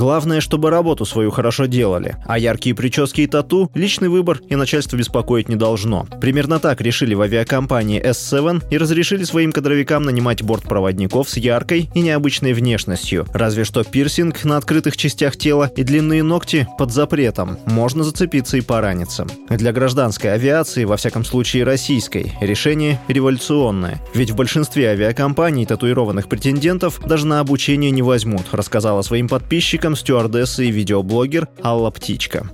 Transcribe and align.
Главное, 0.00 0.40
чтобы 0.40 0.70
работу 0.70 1.04
свою 1.04 1.30
хорошо 1.30 1.66
делали. 1.66 2.16
А 2.26 2.38
яркие 2.38 2.74
прически 2.74 3.20
и 3.20 3.26
тату– 3.26 3.70
личный 3.74 4.08
выбор, 4.08 4.40
и 4.48 4.56
начальство 4.56 4.96
беспокоить 4.96 5.50
не 5.50 5.56
должно. 5.56 6.06
Примерно 6.22 6.58
так 6.58 6.80
решили 6.80 7.12
в 7.12 7.20
авиакомпании 7.20 8.02
S7 8.02 8.62
и 8.70 8.78
разрешили 8.78 9.24
своим 9.24 9.52
кадровикам 9.52 10.04
нанимать 10.04 10.42
бортпроводников 10.42 11.28
с 11.28 11.36
яркой 11.36 11.90
и 11.94 12.00
необычной 12.00 12.54
внешностью. 12.54 13.26
Разве 13.34 13.64
что 13.64 13.84
пирсинг 13.84 14.42
на 14.44 14.56
открытых 14.56 14.96
частях 14.96 15.36
тела 15.36 15.70
и 15.76 15.82
длинные 15.82 16.22
ногти 16.22 16.66
под 16.78 16.90
запретом. 16.92 17.58
Можно 17.66 18.02
зацепиться 18.02 18.56
и 18.56 18.62
пораниться. 18.62 19.26
Для 19.50 19.70
гражданской 19.70 20.32
авиации, 20.32 20.84
во 20.84 20.96
всяком 20.96 21.26
случае 21.26 21.64
российской, 21.64 22.32
решение 22.40 22.98
революционное. 23.08 24.00
Ведь 24.14 24.30
в 24.30 24.34
большинстве 24.34 24.92
авиакомпаний 24.92 25.66
татуированных 25.66 26.26
претендентов 26.26 27.02
даже 27.06 27.26
на 27.26 27.40
обучение 27.40 27.90
не 27.90 28.00
возьмут, 28.00 28.46
рассказала 28.52 29.02
своим 29.02 29.28
подписчикам 29.28 29.89
стюардесса 29.96 30.62
и 30.62 30.70
видеоблогер 30.70 31.48
Алла 31.62 31.90
Птичка. 31.90 32.50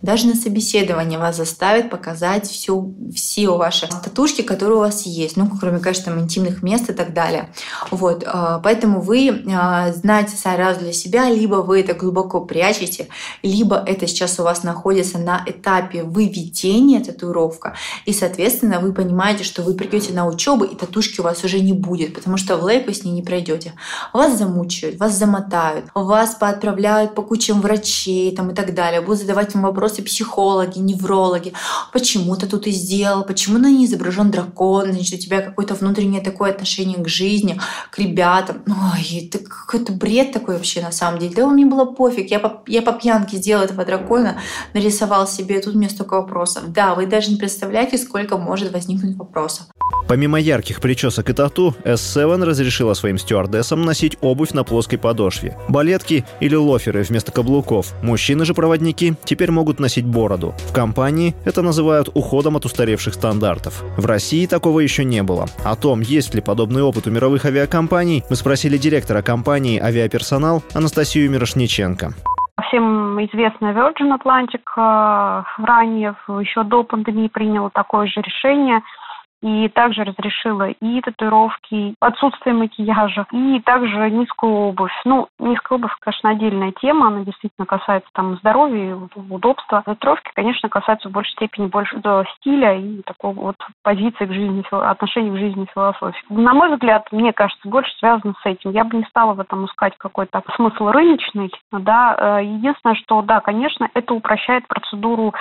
Даже 0.00 0.28
на 0.28 0.36
собеседовании 0.36 1.16
вас 1.16 1.38
заставят 1.38 1.90
показать 1.90 2.48
всю, 2.48 2.94
все 3.12 3.48
ваши 3.56 3.88
татушки, 3.88 4.42
которые 4.42 4.76
у 4.76 4.80
вас 4.82 5.06
есть, 5.06 5.36
ну, 5.36 5.50
кроме, 5.58 5.80
конечно, 5.80 6.04
там, 6.04 6.20
интимных 6.20 6.62
мест 6.62 6.88
и 6.88 6.92
так 6.92 7.12
далее. 7.12 7.52
Вот, 7.90 8.22
а, 8.24 8.60
поэтому 8.60 9.00
вы 9.00 9.42
а, 9.52 9.90
знаете 9.90 10.36
сразу 10.36 10.78
для 10.78 10.92
себя, 10.92 11.28
либо 11.28 11.56
вы 11.56 11.80
это 11.80 11.94
глубоко 11.94 12.42
прячете, 12.42 13.08
либо 13.42 13.82
это 13.84 14.06
сейчас 14.06 14.38
у 14.38 14.44
вас 14.44 14.62
находится 14.62 15.18
на 15.18 15.42
этапе 15.44 16.04
выведения 16.04 17.02
татуировка, 17.02 17.74
и, 18.04 18.12
соответственно, 18.12 18.78
вы 18.78 18.92
понимаете, 18.92 19.42
что 19.42 19.62
вы 19.62 19.74
придете 19.74 20.12
на 20.12 20.28
учебу, 20.28 20.62
и 20.62 20.76
татушки 20.76 21.18
у 21.18 21.24
вас 21.24 21.42
уже 21.42 21.58
не 21.58 21.72
будет, 21.72 22.14
потому 22.14 22.36
что 22.36 22.56
в 22.56 22.62
лейк 22.62 22.86
вы 22.86 22.94
с 22.94 23.02
ней 23.02 23.10
не 23.10 23.22
пройдете. 23.22 23.72
Вас 24.12 24.38
замучают, 24.38 25.00
вас 25.00 25.14
замотают, 25.14 25.86
вас 25.92 26.36
поотправляют 26.36 27.16
по 27.16 27.22
кучам 27.22 27.60
врачей 27.60 28.32
там, 28.36 28.52
и 28.52 28.54
так 28.54 28.74
далее, 28.74 29.00
будут 29.00 29.22
задавать 29.22 29.52
вам 29.56 29.64
вопросы 29.64 29.87
вопросы 29.88 30.02
психологи, 30.02 30.78
неврологи. 30.78 31.52
Почему 31.92 32.36
ты 32.36 32.46
тут 32.46 32.66
и 32.66 32.70
сделал? 32.70 33.24
Почему 33.24 33.58
на 33.58 33.70
ней 33.70 33.86
изображен 33.86 34.30
дракон? 34.30 34.92
Значит, 34.92 35.14
у 35.14 35.22
тебя 35.22 35.40
какое-то 35.40 35.74
внутреннее 35.74 36.20
такое 36.20 36.50
отношение 36.50 36.98
к 36.98 37.08
жизни, 37.08 37.58
к 37.90 37.98
ребятам. 37.98 38.62
Ой, 38.66 39.26
это 39.26 39.38
какой-то 39.38 39.92
бред 39.92 40.32
такой 40.32 40.56
вообще 40.56 40.82
на 40.82 40.92
самом 40.92 41.18
деле. 41.18 41.34
Да 41.34 41.46
мне 41.46 41.64
было 41.64 41.86
пофиг. 41.86 42.30
Я 42.30 42.38
по, 42.38 42.62
я 42.66 42.82
по 42.82 42.92
пьянке 42.92 43.38
сделал 43.38 43.64
этого 43.64 43.84
дракона, 43.84 44.36
нарисовал 44.74 45.26
себе, 45.26 45.60
тут 45.60 45.74
у 45.74 45.78
меня 45.78 45.88
столько 45.88 46.14
вопросов. 46.14 46.72
Да, 46.72 46.94
вы 46.94 47.06
даже 47.06 47.30
не 47.30 47.36
представляете, 47.36 47.96
сколько 47.98 48.36
может 48.36 48.72
возникнуть 48.72 49.16
вопросов. 49.16 49.66
Помимо 50.08 50.40
ярких 50.40 50.80
причесок 50.80 51.28
и 51.28 51.34
тату, 51.34 51.74
S7 51.84 52.42
разрешила 52.42 52.94
своим 52.94 53.18
стюардессам 53.18 53.82
носить 53.82 54.16
обувь 54.22 54.52
на 54.52 54.64
плоской 54.64 54.98
подошве. 54.98 55.58
Балетки 55.68 56.24
или 56.40 56.54
лоферы 56.54 57.02
вместо 57.02 57.30
каблуков. 57.30 57.92
Мужчины 58.02 58.46
же 58.46 58.54
проводники 58.54 59.16
теперь 59.24 59.50
могут 59.50 59.77
носить 59.80 60.06
бороду. 60.06 60.54
В 60.68 60.72
компании 60.72 61.34
это 61.44 61.62
называют 61.62 62.08
уходом 62.14 62.56
от 62.56 62.64
устаревших 62.64 63.14
стандартов. 63.14 63.82
В 63.96 64.06
России 64.06 64.46
такого 64.46 64.80
еще 64.80 65.04
не 65.04 65.22
было. 65.22 65.46
О 65.64 65.76
том, 65.76 66.00
есть 66.00 66.34
ли 66.34 66.40
подобный 66.40 66.82
опыт 66.82 67.06
у 67.06 67.10
мировых 67.10 67.44
авиакомпаний, 67.44 68.22
мы 68.30 68.36
спросили 68.36 68.76
директора 68.76 69.22
компании 69.22 69.80
«Авиаперсонал» 69.80 70.62
Анастасию 70.74 71.30
Мирошниченко. 71.30 72.12
Всем 72.68 73.24
известная 73.24 73.72
Virgin 73.72 74.14
Atlantic 74.18 74.62
э, 74.76 75.42
ранее, 75.64 76.14
еще 76.40 76.64
до 76.64 76.82
пандемии, 76.82 77.28
приняла 77.28 77.70
такое 77.70 78.06
же 78.06 78.20
решение– 78.20 78.80
и 79.42 79.68
также 79.68 80.04
разрешила 80.04 80.70
и 80.70 81.00
татуировки, 81.00 81.94
отсутствие 82.00 82.54
макияжа, 82.54 83.26
и 83.32 83.60
также 83.60 84.10
низкую 84.10 84.52
обувь. 84.52 84.92
Ну, 85.04 85.28
низкая 85.38 85.78
обувь, 85.78 85.92
конечно, 86.00 86.30
отдельная 86.30 86.72
тема, 86.72 87.08
она 87.08 87.24
действительно 87.24 87.66
касается 87.66 88.08
там 88.14 88.36
здоровья, 88.36 88.96
удобства. 89.30 89.82
Татуировки, 89.84 90.30
конечно, 90.34 90.68
касаются 90.68 91.08
в 91.08 91.12
большей 91.12 91.32
степени 91.32 91.66
больше 91.66 92.00
стиля 92.36 92.78
и 92.78 93.02
такого 93.02 93.34
вот 93.34 93.56
позиции 93.82 94.26
к 94.26 94.32
жизни, 94.32 94.64
отношений 94.70 95.30
к 95.30 95.38
жизни, 95.38 95.68
философии. 95.72 96.24
На 96.28 96.54
мой 96.54 96.72
взгляд, 96.72 97.06
мне 97.12 97.32
кажется, 97.32 97.68
больше 97.68 97.92
связано 97.98 98.34
с 98.42 98.46
этим. 98.46 98.70
Я 98.70 98.84
бы 98.84 98.96
не 98.96 99.04
стала 99.04 99.34
в 99.34 99.40
этом 99.40 99.66
искать 99.66 99.94
какой-то 99.98 100.42
смысл 100.56 100.88
рыночный, 100.88 101.50
да. 101.72 102.16
Э, 102.18 102.44
единственное, 102.44 102.96
что, 102.96 103.22
да, 103.22 103.40
конечно, 103.40 103.88
это 103.94 104.14
упрощает 104.14 104.66
процедуру 104.66 105.34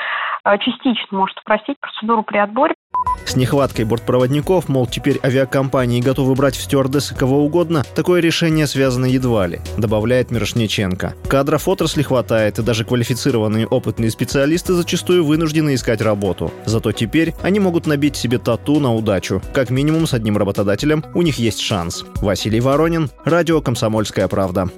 э, 0.44 0.57
частично, 0.59 1.18
может 1.18 1.40
упростить 1.40 1.78
процедуру 1.80 2.24
при 2.24 2.38
отборе, 2.38 2.75
с 3.28 3.35
нехваткой 3.35 3.84
бортпроводников, 3.84 4.69
мол, 4.69 4.88
теперь 4.88 5.19
авиакомпании 5.22 6.00
готовы 6.00 6.34
брать 6.34 6.56
в 6.56 6.62
стюардессы 6.62 7.13
кого 7.13 7.44
угодно, 7.44 7.84
такое 7.94 8.22
решение 8.22 8.68
связано 8.68 9.06
едва 9.06 9.47
ли, 9.47 9.59
добавляет 9.78 10.31
Мирошниченко. 10.31 11.13
Кадров 11.28 11.68
отрасли 11.68 12.03
хватает, 12.03 12.57
и 12.57 12.63
даже 12.63 12.86
квалифицированные 12.86 13.68
опытные 13.68 14.12
специалисты 14.12 14.74
зачастую 14.74 15.25
вынуждены 15.25 15.75
искать 15.75 16.02
работу. 16.02 16.53
Зато 16.66 16.94
теперь 16.94 17.34
они 17.41 17.59
могут 17.59 17.86
набить 17.86 18.16
себе 18.16 18.38
тату 18.38 18.80
на 18.80 18.94
удачу. 18.94 19.41
Как 19.53 19.69
минимум 19.72 20.07
с 20.07 20.13
одним 20.13 20.38
работодателем 20.38 21.03
у 21.13 21.22
них 21.22 21.38
есть 21.38 21.59
шанс. 21.59 22.06
Василий 22.22 22.62
Воронин, 22.62 23.09
Радио 23.25 23.62
«Комсомольская 23.62 24.30
правда». 24.30 24.69